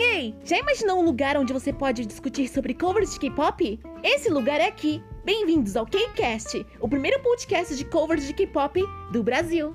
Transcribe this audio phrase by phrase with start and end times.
[0.00, 3.80] Ei, já imaginou um lugar onde você pode discutir sobre covers de K-pop?
[4.02, 5.02] Esse lugar é aqui.
[5.24, 8.80] Bem-vindos ao K-Cast, o primeiro podcast de covers de K-pop
[9.12, 9.74] do Brasil.